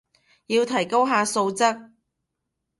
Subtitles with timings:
[0.47, 1.91] 要提高下質素